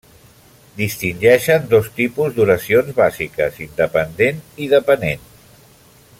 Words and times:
Distingeixen 0.77 1.67
dos 1.73 1.89
tipus 1.99 2.33
d'oracions 2.39 2.91
bàsiques: 3.01 3.61
independent 3.67 4.41
i 4.67 4.71
depenent. 4.73 5.31